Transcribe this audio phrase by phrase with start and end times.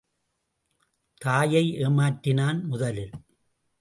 [1.21, 3.11] தாயை ஏமாற்றினான் முதலில்.